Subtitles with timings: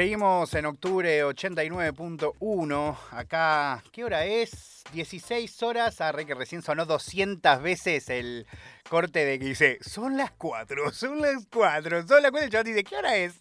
[0.00, 2.96] Seguimos en octubre 89.1.
[3.10, 4.82] Acá, ¿qué hora es?
[4.94, 6.00] 16 horas.
[6.00, 8.46] Arre que recién sonó 200 veces el
[8.88, 12.44] corte de que dice, son las 4, son las 4, son las 4.
[12.44, 13.34] El chaval dice, ¿qué hora es?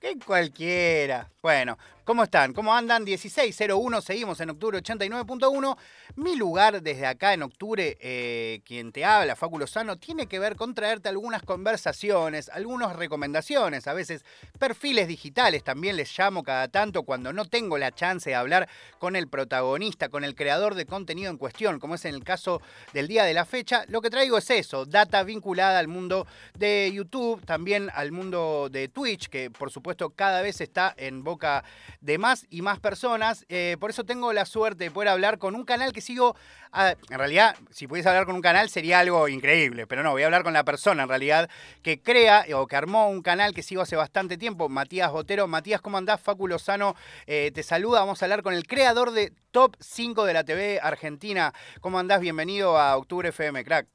[0.00, 1.30] Que cualquiera.
[1.40, 2.52] Bueno, ¿cómo están?
[2.52, 3.04] ¿Cómo andan?
[3.04, 5.76] 1601, seguimos en octubre 89.1.
[6.16, 10.56] Mi lugar desde acá en octubre, eh, quien te habla, Facu Lozano, tiene que ver
[10.56, 14.24] con traerte algunas conversaciones, algunas recomendaciones, a veces
[14.58, 19.16] perfiles digitales, también les llamo cada tanto cuando no tengo la chance de hablar con
[19.16, 22.60] el protagonista, con el creador de contenido en cuestión, como es en el caso
[22.92, 23.84] del día de la fecha.
[23.88, 26.26] Lo que traigo es eso, data vinculada al mundo
[26.58, 31.64] de YouTube, también al mundo de Twitch, que por supuesto cada vez está en boca
[32.02, 33.46] de más y más personas.
[33.48, 36.36] Eh, por eso tengo la suerte de poder hablar con un canal que sigo.
[36.74, 40.26] En realidad, si pudiese hablar con un canal sería algo increíble, pero no, voy a
[40.26, 41.50] hablar con la persona en realidad
[41.82, 45.46] que crea o que armó un canal que sigo hace bastante tiempo, Matías Botero.
[45.46, 46.20] Matías, ¿cómo andás?
[46.20, 46.96] Facu Lozano
[47.26, 48.00] eh, te saluda.
[48.00, 51.52] Vamos a hablar con el creador de Top 5 de la TV Argentina.
[51.80, 52.20] ¿Cómo andás?
[52.20, 53.86] Bienvenido a Octubre FM, crack.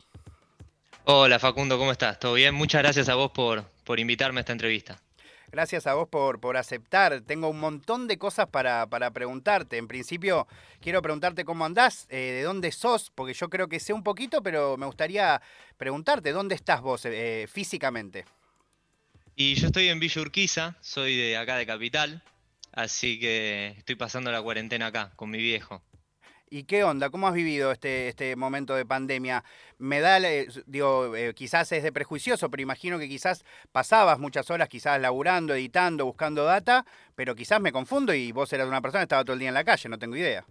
[1.04, 2.20] Hola Facundo, ¿cómo estás?
[2.20, 2.54] ¿Todo bien?
[2.54, 5.02] Muchas gracias a vos por, por invitarme a esta entrevista.
[5.50, 7.22] Gracias a vos por, por aceptar.
[7.22, 9.78] Tengo un montón de cosas para, para preguntarte.
[9.78, 10.48] En principio,
[10.82, 14.44] quiero preguntarte cómo andás, eh, de dónde sos, porque yo creo que sé un poquito,
[14.44, 15.42] pero me gustaría
[15.78, 18.26] preguntarte, ¿dónde estás vos eh, físicamente?
[19.36, 22.24] Y yo estoy en Villa Urquiza, soy de acá de Capital,
[22.74, 25.82] así que estoy pasando la cuarentena acá con mi viejo.
[26.50, 27.10] ¿Y qué onda?
[27.10, 29.44] ¿Cómo has vivido este, este momento de pandemia?
[29.78, 30.20] Me da,
[30.66, 35.54] digo, eh, quizás es de prejuicioso, pero imagino que quizás pasabas muchas horas quizás laburando,
[35.54, 39.34] editando, buscando data, pero quizás me confundo y vos eras una persona que estaba todo
[39.34, 40.46] el día en la calle, no tengo idea.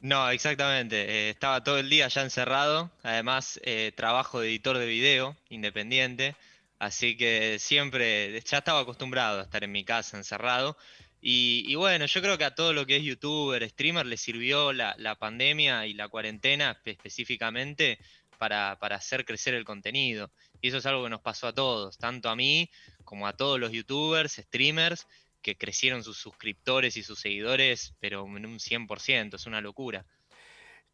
[0.00, 0.96] No, exactamente.
[0.96, 2.90] Eh, estaba todo el día ya encerrado.
[3.02, 6.36] Además, eh, trabajo de editor de video independiente.
[6.78, 10.78] Así que siempre ya estaba acostumbrado a estar en mi casa encerrado.
[11.22, 15.16] Y, bueno, yo creo que a todo lo que es youtuber, streamer, le sirvió la,
[15.18, 17.98] pandemia y la cuarentena específicamente
[18.38, 20.30] para, hacer crecer el contenido.
[20.62, 22.70] Y eso es algo que nos pasó a todos, tanto a mí
[23.04, 25.06] como a todos los youtubers, streamers,
[25.42, 30.06] que crecieron sus suscriptores y sus seguidores, pero en un 100%, es una locura.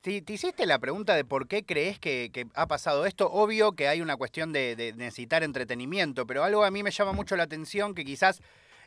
[0.01, 3.29] ¿Te, hiciste la pregunta de por qué crees que, ha pasado esto?
[3.31, 7.37] Obvio que hay una cuestión de necesitar entretenimiento, pero algo a mí me llama mucho
[7.37, 8.41] la atención que quizás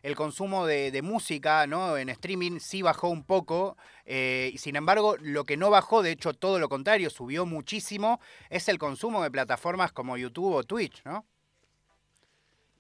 [0.04, 1.98] el consumo de, música ¿no?
[1.98, 3.78] en streaming sí bajó un poco.
[4.06, 8.68] Eh, sin embargo, lo que no bajó, de hecho todo lo contrario, subió muchísimo, es
[8.70, 11.26] el consumo de plataformas como YouTube o Twitch, ¿no?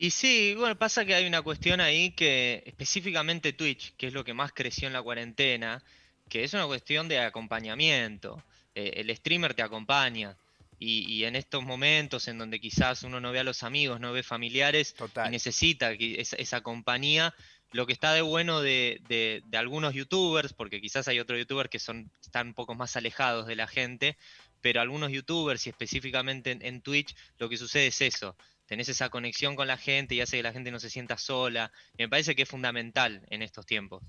[0.01, 4.23] Y sí, bueno, pasa que hay una cuestión ahí que específicamente Twitch, que es lo
[4.23, 5.83] que más creció en la cuarentena,
[6.29, 8.41] que es una cuestión de acompañamiento.
[8.75, 10.37] Eh, el streamer te acompaña.
[10.81, 14.23] Y, en estos momentos en donde quizás uno no ve a los amigos, no ve
[14.23, 14.95] familiares
[15.25, 17.35] y necesita esa, esa, compañía,
[17.71, 22.11] lo que está de bueno de, algunos youtubers, porque quizás hay otros youtubers que son,
[22.21, 24.17] están un poco más alejados de la gente,
[24.61, 28.35] pero algunos youtubers y específicamente en, Twitch, lo que sucede es eso,
[28.65, 31.71] tenés esa conexión con la gente y hace que la gente no se sienta sola,
[31.97, 34.03] y me parece que es fundamental en estos tiempos.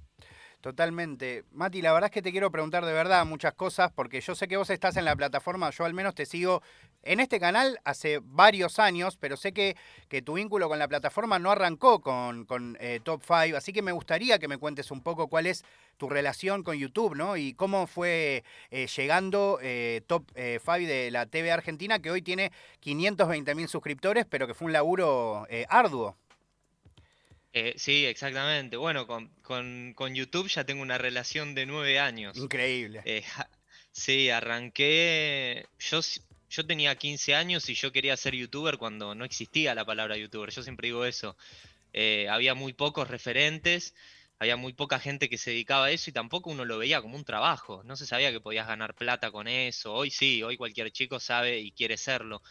[0.60, 1.44] Totalmente.
[1.52, 4.46] Mati, la verdad es que te quiero preguntar de verdad muchas cosas, porque yo sé
[4.46, 6.62] que vos estás en la plataforma, yo al menos te sigo
[7.02, 9.74] en este canal hace varios años, pero sé que,
[10.10, 13.80] que tu vínculo con la plataforma no arrancó con, con eh, Top 5, así que
[13.80, 15.64] me gustaría que me cuentes un poco cuál es
[15.96, 17.38] tu relación con YouTube, ¿no?
[17.38, 22.52] Y cómo fue eh, llegando eh, Top 5 de la TV Argentina, que hoy tiene
[22.80, 26.16] 520 mil suscriptores, pero que fue un laburo arduo.
[27.52, 28.76] Eh, sí, exactamente.
[28.76, 32.36] Bueno, con, YouTube ya tengo una relación de nueve años.
[32.36, 33.02] Increíble.
[33.04, 33.24] Eh,
[33.90, 35.66] sí, arranqué.
[35.78, 36.00] Yo,
[36.48, 40.50] yo tenía 15 años y yo quería ser youtuber cuando no existía la palabra youtuber.
[40.50, 41.36] Yo siempre digo eso.
[41.92, 43.94] Eh, había muy pocos referentes,
[44.38, 47.16] había muy poca gente que se dedicaba a eso y tampoco uno lo veía como
[47.16, 47.82] un trabajo.
[47.84, 49.92] No se sabía que podías ganar plata con eso.
[49.92, 52.42] Hoy sí, hoy cualquier chico sabe y quiere serlo.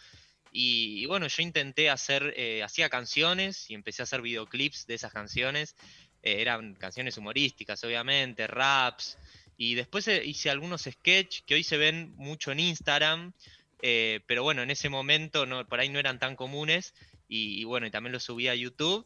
[0.51, 5.13] Y, bueno, yo intenté hacer, eh, hacía canciones y empecé a hacer videoclips de esas
[5.13, 5.75] canciones.
[6.24, 9.18] Eh, eran canciones humorísticas, obviamente, raps.
[9.57, 13.34] Y después eh, hice algunos sketches que hoy se ven mucho en Instagram.
[13.81, 16.94] pero bueno, en ese momento no, por ahí no eran tan comunes.
[17.28, 19.06] Y, bueno, y también los subí a YouTube.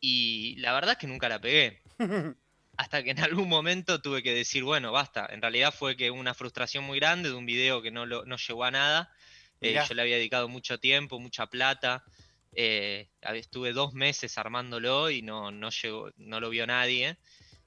[0.00, 1.82] Y la verdad es que nunca la pegué.
[2.78, 5.26] Hasta que en algún momento tuve que decir, bueno, basta.
[5.30, 8.64] En realidad fue que una frustración muy grande de un video que no, no llegó
[8.64, 9.12] a nada.
[9.60, 12.04] Eh, yo le había dedicado mucho tiempo, mucha plata.
[12.52, 17.18] Eh, estuve dos meses armándolo y no, no, llegó, no lo vio nadie.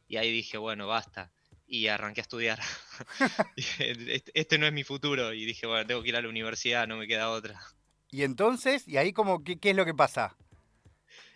[0.08, 1.32] Y ahí dije, bueno, basta.
[1.68, 2.60] Y arranqué a estudiar.
[4.34, 5.34] Este, no es mi futuro.
[5.34, 7.60] Y dije, bueno, tengo que ir a la universidad, no me queda otra.
[8.10, 8.88] ¿Y entonces?
[8.88, 10.36] ¿Y ahí como, qué, qué es lo que pasa?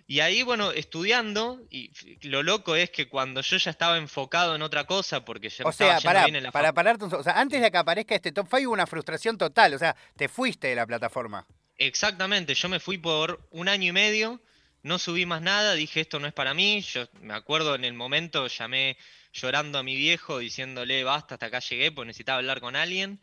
[0.07, 1.91] Y ahí, bueno, estudiando, y
[2.27, 5.71] lo loco es que cuando yo ya estaba enfocado en otra cosa, porque ya o
[5.71, 8.47] sea, para, bien en la para pararte o sea, antes de que aparezca este top
[8.47, 11.47] 5 hubo una frustración total, o sea, te fuiste de la plataforma.
[11.77, 14.41] Exactamente, yo me fui por un año y medio,
[14.83, 17.93] no subí más nada, dije esto no es para mí, yo me acuerdo en el
[17.93, 18.97] momento llamé
[19.33, 23.19] llorando a mi viejo diciéndole basta, hasta acá llegué, pues necesitaba hablar con alguien,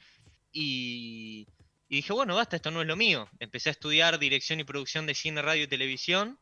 [0.52, 1.46] y
[1.92, 3.28] y dije, bueno, basta, esto no es lo mío.
[3.38, 6.38] Empecé a estudiar dirección y producción de cine, radio y televisión.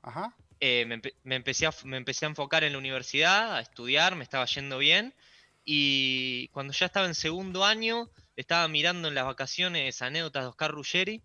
[0.60, 0.86] Eh,
[1.24, 4.78] me, empecé a, me empecé a enfocar en la universidad, a estudiar, me estaba yendo
[4.78, 5.12] bien.
[5.64, 10.70] Y cuando ya estaba en segundo año, estaba mirando en las vacaciones anécdotas de Oscar
[10.70, 11.20] Ruggeri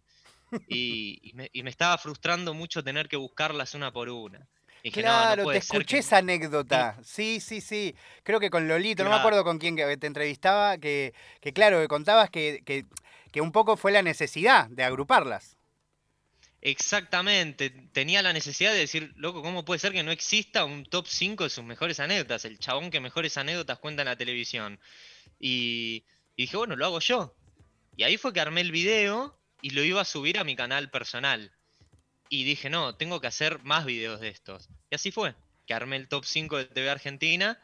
[0.70, 4.48] y, me, estaba frustrando mucho tener que buscarlas una por una.
[4.92, 6.98] claro, te escuché esa anécdota.
[7.04, 7.96] Sí, sí, sí.
[8.24, 11.88] Creo que con Lolito, no me acuerdo con quién te entrevistaba, que, que claro, que
[11.88, 12.86] contabas que, que
[13.36, 15.58] que un poco fue la necesidad de agruparlas.
[16.62, 21.06] Exactamente, tenía la necesidad de decir, loco, ¿cómo puede ser que no exista un top
[21.06, 22.46] 5 de sus mejores anécdotas?
[22.46, 24.80] El chabón que mejores anécdotas cuenta en la televisión.
[25.38, 26.06] Y,
[26.38, 27.36] dije, bueno, lo hago yo.
[27.98, 30.90] Y ahí fue que armé el video y lo iba a subir a mi canal
[30.90, 31.52] personal.
[32.30, 34.70] Y dije, no, tengo que hacer más videos de estos.
[34.90, 35.36] Y así fue,
[35.68, 37.62] que armé el top 5 de TV Argentina,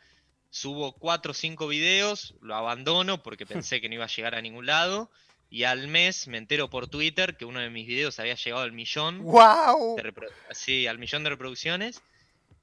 [0.50, 4.41] subo 4 o 5 videos, lo abandono porque pensé que no iba a llegar a
[4.41, 5.09] ningún lado
[5.51, 8.71] y al mes me entero por Twitter que uno de mis videos había llegado al
[8.71, 9.19] millón.
[9.19, 9.98] ¡Wow!
[10.51, 12.01] sí, al millón de reproducciones.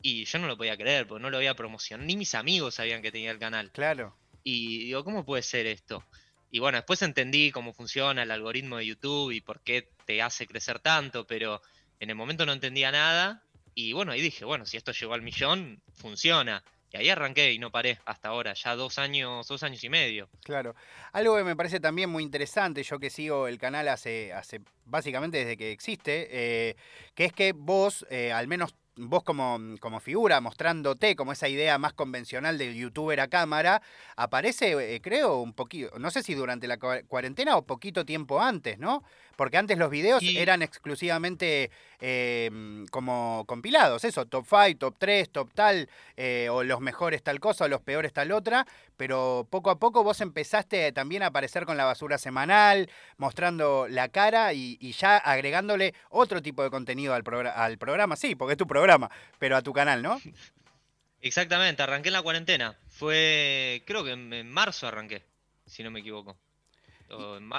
[0.00, 2.06] Y yo no lo podía creer, porque no lo había promocionado.
[2.06, 3.70] Ni mis amigos sabían que tenía el canal.
[3.72, 4.16] Claro.
[4.42, 6.02] Y digo, ¿cómo puede ser esto?
[6.50, 10.46] Y bueno, después entendí cómo funciona el algoritmo de YouTube y por qué te hace
[10.46, 11.60] crecer tanto, pero
[12.00, 13.42] en el momento no entendía nada.
[13.74, 16.64] Y bueno, ahí dije, bueno, si esto llegó al millón, funciona.
[16.90, 20.28] Y ahí arranqué y no paré hasta ahora, ya dos años, dos años y medio.
[20.42, 20.74] Claro.
[21.12, 25.38] Algo que me parece también muy interesante, yo que sigo el canal hace, hace básicamente
[25.38, 26.76] desde que existe, eh,
[27.14, 31.78] que es que vos, eh, al menos vos como, como, figura, mostrándote como esa idea
[31.78, 33.82] más convencional del youtuber a cámara,
[34.16, 38.78] aparece, eh, creo, un poquito, no sé si durante la cuarentena o poquito tiempo antes,
[38.78, 39.02] ¿no?
[39.36, 45.52] Porque antes los videos eran exclusivamente em, como compilados, eso, top 5, top 3, top
[45.54, 48.66] tal, eh, o los mejores tal cosa, o los peores tal otra,
[48.98, 54.10] pero poco a poco vos empezaste también a aparecer con la basura semanal, mostrando la
[54.10, 57.24] cara y, ya agregándole otro tipo de contenido al,
[57.54, 60.20] al programa, sí, porque es tu programa, pero a tu canal, ¿no?
[61.22, 62.78] Exactamente, arranqué en la cuarentena.
[62.90, 65.24] Fue, creo que en marzo arranqué,
[65.66, 66.36] si no me equivoco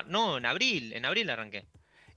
[0.07, 1.65] no, en abril, en abril arranqué.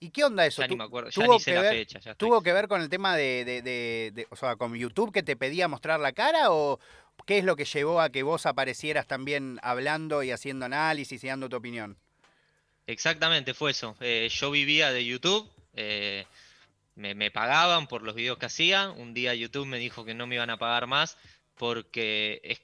[0.00, 0.62] ¿Y qué onda eso?
[0.62, 2.14] Ya ni me acuerdo, ya ni sé la fecha.
[2.16, 6.00] ¿Tuvo que ver con el tema de, o sea, con YouTube que te pedía mostrar
[6.00, 6.80] la cara o
[7.26, 11.28] qué es lo que llevó a que vos aparecieras también hablando y haciendo análisis y
[11.28, 11.96] dando tu opinión?
[12.86, 13.96] Exactamente, fue eso.
[14.00, 16.26] Eh, yo vivía de YouTube, eh,
[16.94, 18.90] me, pagaban por los videos que hacía.
[18.90, 21.16] Un día YouTube me dijo que no me iban a pagar más
[21.56, 22.60] porque es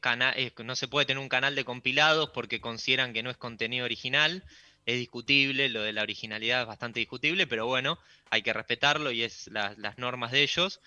[0.64, 4.44] no se puede tener un canal de compilados porque consideran que no es contenido original.
[4.86, 7.98] Es discutible, lo de la originalidad es bastante discutible, pero bueno,
[8.30, 10.80] hay que respetarlo y es las normas de ellos.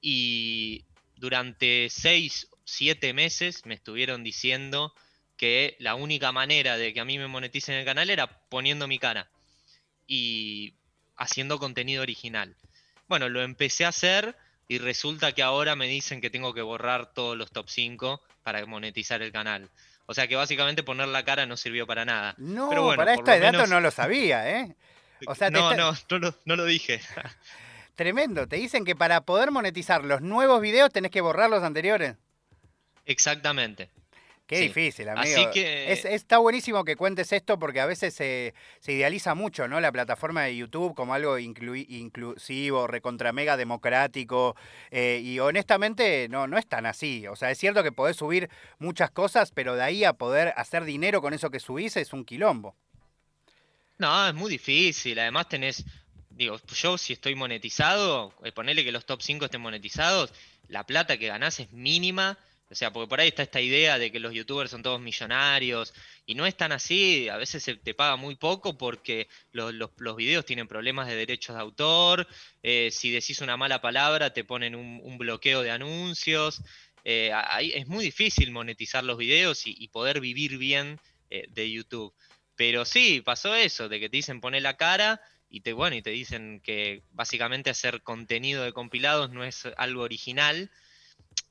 [0.00, 0.84] Y
[1.16, 4.92] durante seis, siete meses me estuvieron diciendo
[5.38, 8.98] que la única manera de que a mí me moneticen el canal era poniendo mi
[8.98, 9.30] cara
[10.06, 10.74] y
[11.16, 12.56] haciendo contenido original.
[13.08, 14.36] Bueno, lo empecé a hacer
[14.68, 18.64] y resulta que ahora me dicen que tengo que borrar todos los top 5 para
[18.66, 19.70] monetizar el canal.
[20.04, 22.34] O sea que básicamente poner la cara no sirvió para nada.
[22.36, 24.76] No, para esta dato no lo sabía, ¿eh?
[25.26, 25.94] O sea, no, no,
[26.44, 27.00] no, lo, dije.
[27.94, 32.16] Tremendo, te dicen que para poder monetizar los nuevos videos tenés que borrar los anteriores.
[33.08, 33.90] Exactamente.
[34.46, 35.40] Qué difícil, amigo.
[35.40, 35.92] Así que...
[35.92, 38.54] está buenísimo que cuentes esto porque a veces se,
[38.86, 39.78] idealiza mucho, ¿no?
[39.78, 44.56] La plataforma de YouTube como algo inclusivo, recontra mega democrático.
[44.90, 47.26] Eh, y honestamente no, no es tan así.
[47.26, 48.48] O sea, es cierto que podés subir
[48.78, 52.24] muchas cosas, pero de ahí a poder hacer dinero con eso que subís es un
[52.24, 52.74] quilombo.
[53.98, 55.18] No, es muy difícil.
[55.18, 55.84] Además tenés,
[56.30, 60.32] digo, yo si estoy monetizado, eh, ponerle que los top 5 estén monetizados,
[60.68, 62.38] la plata que ganás es mínima
[62.70, 65.94] o sea, porque por ahí está esta idea de que los youtubers son todos millonarios
[66.26, 69.72] y no es tan así, a veces se te paga muy poco porque los,
[70.16, 72.28] videos tienen problemas de derechos de autor,
[72.62, 76.60] eh, si decís una mala palabra te ponen un, bloqueo de anuncios,
[77.04, 77.32] eh,
[77.74, 82.14] es muy difícil monetizar los videos y, poder vivir bien eh, de YouTube.
[82.54, 86.02] Pero sí, pasó eso, de que te dicen poner la cara y te, bueno, y
[86.02, 90.70] te dicen que básicamente hacer contenido de compilados no es algo original,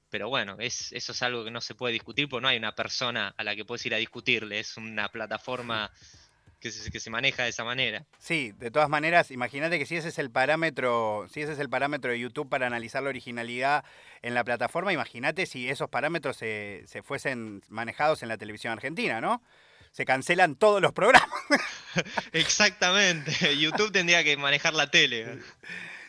[0.09, 2.75] pero bueno, es, eso es algo que no se puede discutir porque no hay una
[2.75, 5.91] persona a la que puedes ir a discutirle, es una plataforma
[6.59, 8.05] que se, que se maneja de esa manera.
[8.17, 11.69] Sí, de todas maneras, imagínate que si ese es el parámetro, si ese es el
[11.69, 13.83] parámetro de YouTube para analizar la originalidad
[14.21, 19.21] en la plataforma, imagínate si esos parámetros se, se fuesen manejados en la televisión argentina,
[19.21, 19.41] ¿no?
[19.91, 21.29] Se cancelan todos los programas.
[22.33, 23.31] Exactamente.
[23.57, 25.39] YouTube tendría que manejar la tele.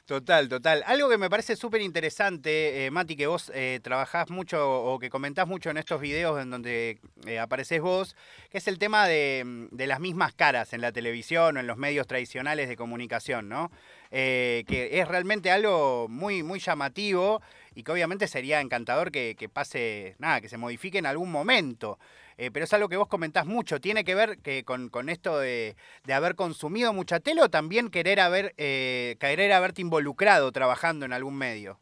[0.08, 0.82] Total, total.
[0.86, 5.10] Algo que me parece súper interesante, eh, Mati, que vos eh, trabajás mucho o que
[5.10, 8.16] comentás mucho en estos videos en donde eh, apareces vos,
[8.48, 11.76] que es el tema de, de, las mismas caras en la televisión o en los
[11.76, 13.70] medios tradicionales de comunicación, ¿no?
[14.10, 17.42] Eh, que es realmente algo muy, muy llamativo
[17.74, 21.98] y que obviamente sería encantador que pase, nada, que se modifique en algún momento.
[22.38, 23.80] Eh, pero es algo que vos comentás mucho.
[23.80, 27.90] ¿Tiene que ver que con, con esto de, de, haber consumido mucha tele o también
[27.90, 31.80] querer, haber, eh, querer haberte involucrado trabajando en algún medio?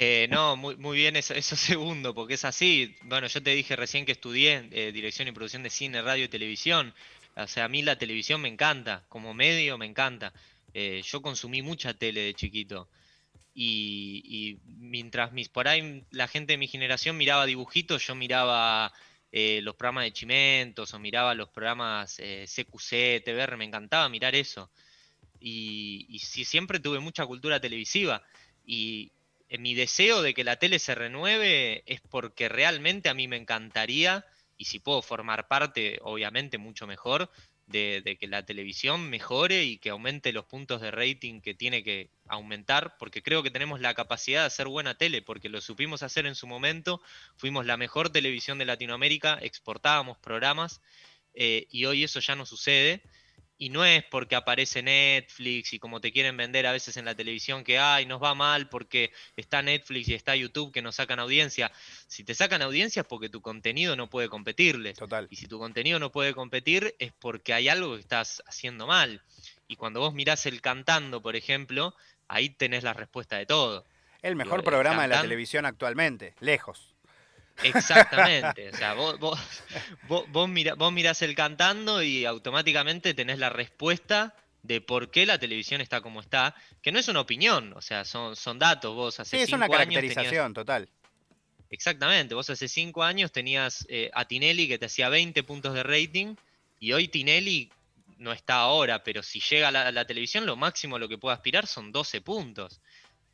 [0.00, 2.94] Eh, no, muy, muy bien eso, eso, segundo, porque es así.
[3.02, 6.28] Bueno, yo te dije recién que estudié eh, dirección y producción de cine, radio y
[6.28, 6.94] televisión.
[7.36, 10.32] O sea, a mí la televisión me encanta, como medio me encanta.
[10.74, 12.88] Eh, yo consumí mucha tele de chiquito.
[13.60, 18.92] Y, y, mientras mis, por ahí la gente de mi generación miraba dibujitos, yo miraba
[19.32, 24.36] eh, los programas de Chimentos o miraba los programas eh, CQC, TVR, me encantaba mirar
[24.36, 24.70] eso.
[25.40, 28.22] Y, y sí, siempre tuve mucha cultura televisiva.
[28.64, 29.10] Y
[29.48, 33.38] en mi deseo de que la tele se renueve es porque realmente a mí me
[33.38, 34.24] encantaría,
[34.56, 37.28] y si puedo formar parte, obviamente mucho mejor,
[37.68, 42.10] de, que la televisión mejore y que aumente los puntos de rating que tiene que
[42.26, 46.26] aumentar, porque creo que tenemos la capacidad de hacer buena tele, porque lo supimos hacer
[46.26, 47.00] en su momento,
[47.36, 50.80] fuimos la mejor televisión de Latinoamérica, exportábamos programas
[51.34, 53.02] eh, y hoy eso ya no sucede.
[53.60, 57.14] Y no es porque aparece Netflix y como te quieren vender a veces en la
[57.14, 61.18] televisión que ay, nos va mal porque está Netflix y está YouTube que nos sacan
[61.18, 61.72] audiencia.
[62.06, 64.96] Si te sacan audiencia es porque tu contenido no puede competirles.
[64.96, 65.26] Total.
[65.28, 69.22] Y si tu contenido no puede competir es porque hay algo que estás haciendo mal.
[69.66, 71.94] Y cuando vos mirás el cantando, por ejemplo,
[72.28, 73.84] ahí tenés la respuesta de todo.
[74.22, 76.94] El mejor programa el de la televisión actualmente, lejos.
[77.62, 79.38] Exactamente, o sea, vos, vos,
[80.08, 85.38] vos, vos, vos mirás el cantando y automáticamente tenés la respuesta de por qué la
[85.38, 89.18] televisión está como está, que no es una opinión, o sea, son, son datos, vos
[89.20, 90.52] hace sí, es una caracterización tenías...
[90.52, 90.88] total.
[91.70, 95.82] Exactamente, vos hace cinco años tenías eh, a Tinelli que te hacía 20 puntos de
[95.82, 96.34] rating
[96.80, 97.70] y hoy Tinelli
[98.16, 101.08] no está ahora, pero si llega a la, a la televisión lo máximo a lo
[101.08, 102.80] que puede aspirar son 12 puntos.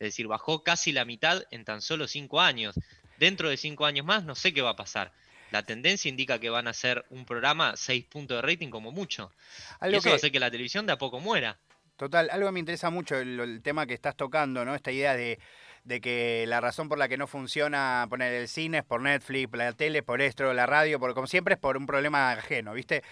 [0.00, 2.74] Es decir, bajó casi la mitad en tan solo cinco años
[3.18, 5.12] dentro de cinco años más no sé qué va a pasar.
[5.50, 9.32] La tendencia indica que van a ser un programa seis puntos de rating como mucho.
[9.80, 10.08] Algo y eso que...
[10.10, 11.58] va a hacer que la televisión de a poco muera.
[11.96, 14.74] Total, algo me interesa mucho, el, el tema que estás tocando, ¿no?
[14.74, 15.38] Esta idea de,
[15.84, 19.52] de, que la razón por la que no funciona poner el cine es por Netflix,
[19.56, 23.02] la tele, por esto, la radio, por como siempre es por un problema ajeno, ¿viste?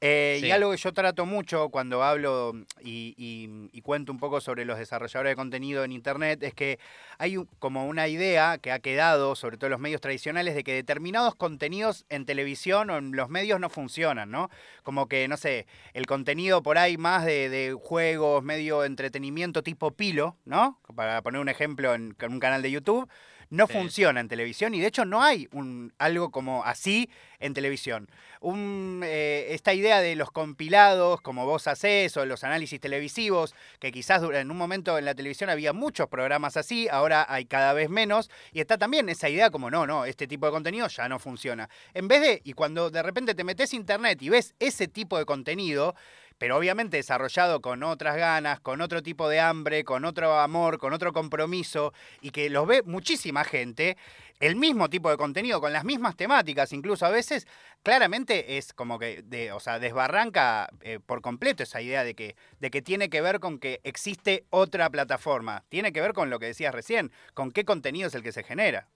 [0.00, 0.46] Eh, sí.
[0.46, 4.64] Y algo que yo trato mucho cuando hablo y, y, y, cuento un poco sobre
[4.64, 6.78] los desarrolladores de contenido en Internet es que
[7.18, 10.64] hay un, como una idea que ha quedado, sobre todo en los medios tradicionales, de
[10.64, 14.50] que determinados contenidos en televisión o en los medios no funcionan, ¿no?
[14.82, 19.92] Como que, no sé, el contenido por ahí más de, de juegos, medio entretenimiento tipo
[19.92, 20.80] pilo, ¿no?
[20.96, 23.08] Para poner un ejemplo en, en un canal de YouTube,
[23.52, 23.74] no sí.
[23.74, 28.08] funciona en televisión y de hecho no hay un, algo como así en televisión.
[28.40, 33.92] Un, eh, esta idea de los compilados, como vos hacés, o los análisis televisivos, que
[33.92, 37.90] quizás en un momento en la televisión había muchos programas así, ahora hay cada vez
[37.90, 41.18] menos, y está también esa idea como, no, no, este tipo de contenido ya no
[41.18, 41.68] funciona.
[41.92, 45.26] En vez de, y cuando de repente te metes internet y ves ese tipo de
[45.26, 45.94] contenido,
[46.42, 50.92] pero obviamente desarrollado con otras ganas, con otro tipo de hambre, con otro amor, con
[50.92, 53.96] otro compromiso, y que los ve muchísima gente,
[54.40, 57.46] el mismo tipo de contenido, con las mismas temáticas, incluso a veces,
[57.84, 62.34] claramente es como que, de, o sea, desbarranca eh, por completo esa idea de que,
[62.58, 66.40] de que tiene que ver con que existe otra plataforma, tiene que ver con lo
[66.40, 68.88] que decías recién, con qué contenido es el que se genera.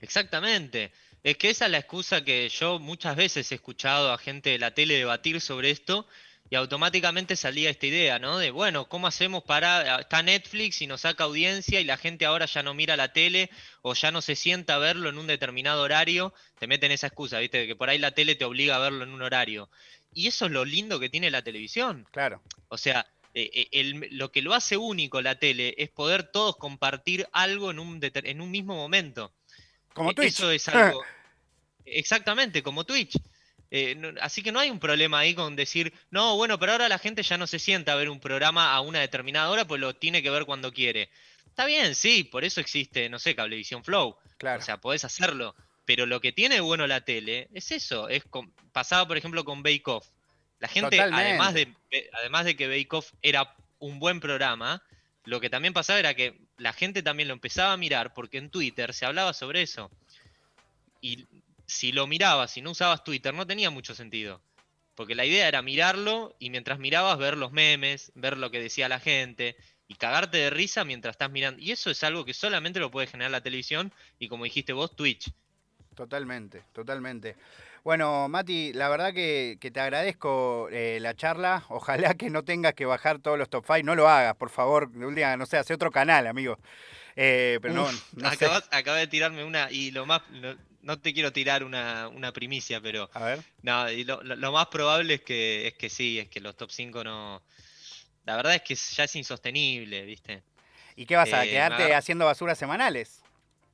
[0.00, 0.92] Exactamente.
[1.24, 4.58] Es que esa es la excusa que yo muchas veces he escuchado a gente de
[4.58, 6.06] la tele debatir sobre esto
[6.50, 8.36] y automáticamente salía esta idea, ¿no?
[8.36, 10.00] De, bueno, ¿cómo hacemos para...
[10.00, 13.48] Está Netflix y nos saca audiencia y la gente ahora ya no mira la tele
[13.80, 16.34] o ya no se sienta a verlo en un determinado horario?
[16.58, 17.56] Te meten esa excusa, ¿viste?
[17.56, 19.70] De que por ahí la tele te obliga a verlo en un horario.
[20.12, 22.06] Y eso es lo lindo que tiene la televisión.
[22.12, 22.42] Claro.
[22.68, 27.26] O sea, eh, el, lo que lo hace único la tele es poder todos compartir
[27.32, 29.32] algo en un, en un mismo momento.
[29.94, 30.34] Como Twitch.
[30.34, 31.02] Eso es algo.
[31.86, 33.16] Exactamente, como Twitch.
[33.70, 36.88] Eh, no, así que no hay un problema ahí con decir, no, bueno, pero ahora
[36.88, 39.80] la gente ya no se sienta a ver un programa a una determinada hora, pues
[39.80, 41.10] lo tiene que ver cuando quiere.
[41.46, 44.16] Está bien, sí, por eso existe, no sé, Cablevisión Flow.
[44.38, 44.60] Claro.
[44.60, 45.54] O sea, podés hacerlo.
[45.84, 48.24] Pero lo que tiene bueno la tele es eso, es
[48.72, 50.08] pasaba por ejemplo con Bake Off.
[50.58, 51.74] La gente, además de,
[52.20, 54.82] además de que Bake Off era un buen programa,
[55.24, 58.50] lo que también pasaba era que la gente también lo empezaba a mirar porque en
[58.50, 59.90] Twitter se hablaba sobre eso.
[61.00, 61.26] Y
[61.66, 64.40] si lo mirabas y no usabas Twitter no tenía mucho sentido.
[64.94, 68.88] Porque la idea era mirarlo y mientras mirabas ver los memes, ver lo que decía
[68.88, 69.56] la gente
[69.88, 71.60] y cagarte de risa mientras estás mirando.
[71.60, 74.94] Y eso es algo que solamente lo puede generar la televisión y como dijiste vos,
[74.94, 75.32] Twitch.
[75.94, 77.36] Totalmente, totalmente.
[77.84, 81.64] Bueno, Mati, la verdad que, te agradezco eh, la charla.
[81.68, 83.82] Ojalá que no tengas que bajar todos los top 5.
[83.84, 84.88] No lo hagas, por favor.
[84.94, 86.58] Un día, no sé, hace otro canal, amigo.
[87.14, 90.22] Eh, pero no, no acabas, de tirarme una y lo más...
[90.80, 93.10] no te quiero tirar una, primicia, pero...
[93.12, 93.40] A ver.
[93.60, 97.04] No, y lo, más probable es que, es que sí, es que los top 5
[97.04, 97.42] no...
[98.24, 100.42] La verdad es que ya es insostenible, ¿viste?
[100.96, 103.23] ¿Y qué vas a eh, quedarte haciendo basuras semanales?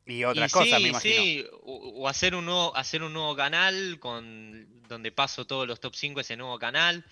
[0.07, 1.23] Y otra cosa, me imagino.
[1.23, 5.95] Sí, o, hacer un nuevo, hacer un nuevo canal con donde paso todos los top
[5.95, 7.05] 5 ese nuevo canal.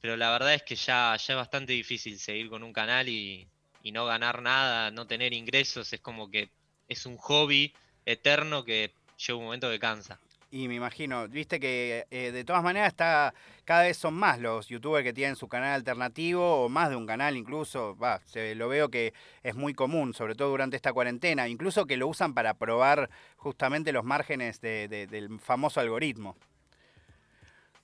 [0.00, 3.46] Pero la verdad es que ya, ya es bastante difícil seguir con un canal y,
[3.82, 5.92] y no ganar nada, no tener ingresos.
[5.92, 6.50] Es como que
[6.88, 7.72] es un hobby
[8.04, 10.18] eterno que llega un momento que cansa.
[10.54, 13.34] Y me imagino, viste que eh, de todas maneras está
[13.64, 17.08] cada vez son más los youtubers que tienen su canal alternativo o más de un
[17.08, 21.48] canal incluso, va, se lo veo que es muy común, sobre todo durante esta cuarentena,
[21.48, 26.36] incluso que lo usan para probar justamente los márgenes del famoso algoritmo.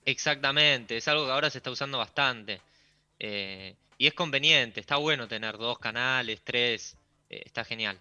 [0.05, 2.61] Exactamente, es algo que ahora se está usando bastante.
[3.19, 6.95] Eh, y es conveniente, está bueno tener dos canales, tres,
[7.29, 7.99] eh, está genial.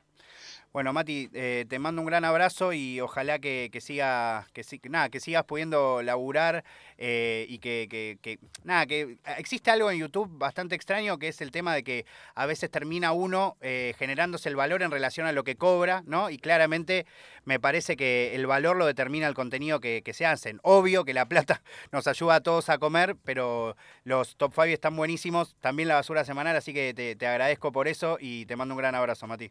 [0.73, 5.19] Bueno, Mati, eh, te mando un gran abrazo y ojalá que, siga, que, nada, que
[5.19, 6.63] sigas pudiendo laburar
[6.97, 11.75] eh, y que, nada, que existe algo en YouTube bastante extraño que es el tema
[11.75, 15.57] de que a veces termina uno eh, generándose el valor en relación a lo que
[15.57, 16.31] cobra, ¿no?
[16.31, 17.05] Y claramente
[17.45, 20.61] me parece que el valor lo determina el contenido que, se hacen.
[20.63, 24.95] Obvio que la plata nos ayuda a todos a comer, pero los top 5 están
[24.95, 28.79] buenísimos, también la basura semanal, así que te agradezco por eso y te mando un
[28.79, 29.51] gran abrazo, Mati.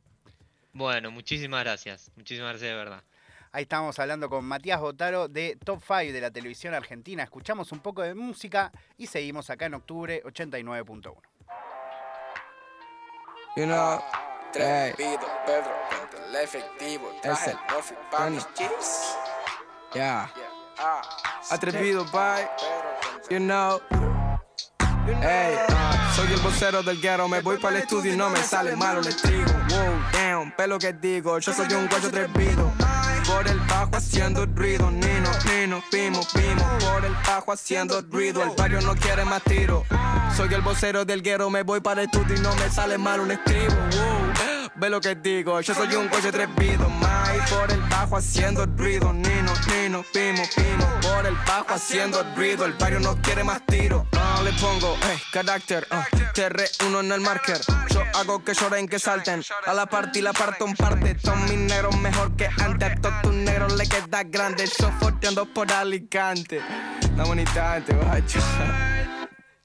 [0.74, 2.12] Bueno, muchísimas gracias.
[2.16, 3.04] Muchísimas gracias de verdad.
[3.52, 7.24] Ahí estamos hablando con Matías Botaro de Top 5 de la televisión argentina.
[7.24, 11.16] Escuchamos un poco de música y seguimos acá en octubre 89.1.
[13.56, 14.00] You know,
[14.54, 15.28] Pedro,
[16.28, 17.56] el efectivo, traje
[18.28, 19.18] el chips.
[19.94, 20.32] Yeah.
[21.50, 22.48] Atrevido, bye.
[23.32, 23.82] You know.
[25.22, 25.58] Hey,
[26.16, 29.02] soy el vocero del guero, me voy para el estudio y no me sale malo
[29.02, 29.52] el trigo.
[29.70, 32.72] Wow, damn, pelo que digo, yo soy un guacho atrevido.
[33.26, 36.66] Por el bajo haciendo ruido, Nino, Nino, Pimo, Pimo.
[36.80, 39.86] Por el bajo haciendo ruido, el barrio no quiere más tiro.
[40.36, 43.20] Soy el vocero del guero, me voy para el estudio y no me sale mal
[43.20, 43.76] un estribo.
[43.92, 44.29] Wow
[44.80, 45.60] ve lo que digo.
[45.62, 49.12] Yo soy un coche atrevido, mai por el bajo haciendo ruido.
[49.14, 52.66] Nino, Nino, Pimo, Pimo, por el bajo haciendo ruido.
[52.66, 54.08] El barrio no quiere más tiro.
[54.14, 57.60] No le pongo, hey, carácter, uh, TR1 en el marker.
[57.90, 59.44] Yo hago que lloren, que salten.
[59.66, 61.18] A la parte y la parto en parte.
[61.20, 62.92] Son mis negros mejor que antes.
[62.92, 64.66] A todos tus negros le queda grande.
[64.80, 66.62] Yo forteando por Alicante.
[67.18, 68.40] La bonita, este guacho.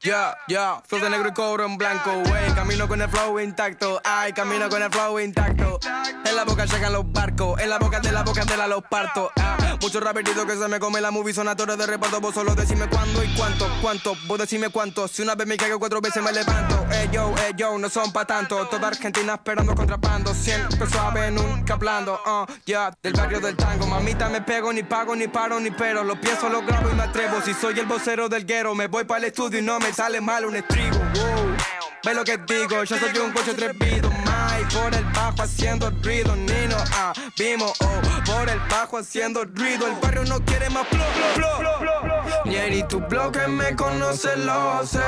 [0.05, 2.53] Ya, ya, flow de negro y cobro en blanco, wey.
[2.55, 5.81] Camino con el flow intacto, ay, camino con el flow intacto.
[6.27, 8.83] En la boca llegan los barcos, en la boca de la boca de la los
[8.83, 9.33] parto.
[9.41, 12.21] Ah, muchos raperitos que se me come la movie son actores de reparto.
[12.21, 15.09] Vos solo decime cuándo y cuánto, cuánto, vos decime cuánto.
[15.09, 16.85] Si una vez me caigo, cuatro veces me levanto.
[16.91, 18.67] Ey, yo, ey, yo, no son pa' tanto.
[18.67, 20.35] Toda Argentina esperando contrapando.
[20.35, 23.87] Siempre suave, nunca hablando, uh, ya, del barrio del tango.
[23.87, 26.05] Mamita, me pego, ni pago, ni paro, ni pero.
[26.05, 27.41] Lo pienso, lo grabo y me atrevo.
[27.43, 30.21] Si soy el vocero del guero, me voy para el estudio y no me sale
[30.21, 30.99] mal un estribo.
[30.99, 31.57] Wow.
[32.05, 34.11] Ve lo que digo, yo soy un coche atrevido.
[34.11, 36.35] Mai por el bajo haciendo ruido.
[36.37, 39.87] Nino, ah, vimos, oh, por el bajo haciendo ruido.
[39.87, 45.01] El barrio no quiere más flow, Ni tu bloque me conoce, lo sé.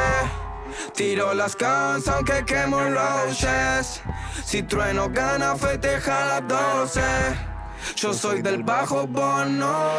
[0.94, 4.02] Tiro las cans aunque quemo roses.
[4.44, 7.00] Si trueno gana, festeja las 12.
[7.96, 9.90] Yo soy del bajo, bono.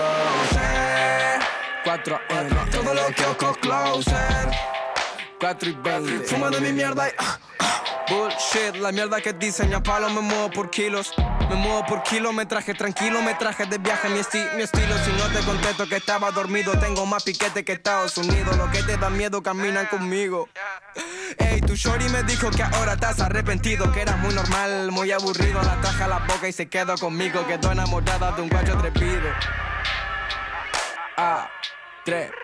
[1.83, 4.76] 4 M, todo lo que ojo closer.
[5.39, 6.25] 4 y 20.
[6.25, 7.11] Fumando mi mierda y.
[7.17, 11.13] Ah, ah, bullshit, la mierda que diseña palo me muevo por kilos.
[11.49, 14.95] Me muevo por kilometraje, tranquilo, me traje de viaje mi, esti mi estilo.
[15.05, 18.57] Si no te contesto que estaba dormido, tengo más piquete que Estados Unidos.
[18.57, 20.49] Lo que te da miedo caminan conmigo.
[21.37, 25.61] Ey, tu shorty me dijo que ahora estás arrepentido, que era muy normal, muy aburrido.
[25.61, 27.45] La traje a la boca y se quedó conmigo.
[27.47, 29.29] Quedó enamorada de un guacho atrevido.
[31.15, 31.49] Ah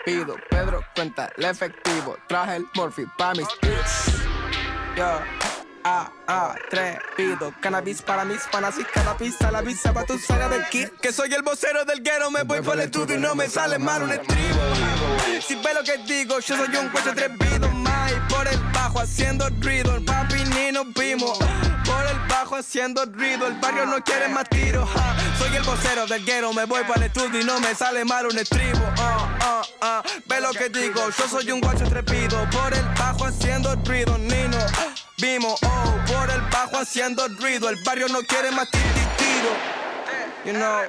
[0.06, 2.17] pido, Pedro cuenta el efectivo.
[2.28, 4.12] Traje el morphy pa' mis tips.
[5.86, 7.54] ah, atrevido.
[7.62, 10.86] Cannabis para mis panas y cada pista la visa para tu saga de aquí.
[11.02, 13.80] Que soy el vocero del guero, me voy por el estudio y no me sale
[13.80, 14.60] mal un estribo.
[15.45, 18.22] Si ve lo que digo, yo soy un cuello atrevido, mai.
[18.93, 21.39] Bajo haciendo ruido, el papi ni nos vimos.
[21.84, 24.88] Por el bajo haciendo ruido, el barrio no quiere más tiros.
[25.39, 28.27] Soy el vocero del guero, me voy para el estudio y no me sale mal
[28.27, 28.77] un estribo.
[28.77, 32.47] Uh, uh, ve lo que digo, yo soy un guacho atrevido.
[32.51, 34.60] Por el bajo haciendo ruido, Nino.
[35.17, 37.69] Vimos, oh, por el bajo haciendo ruido.
[37.69, 38.84] El barrio no quiere más tiro.
[40.45, 40.84] You know.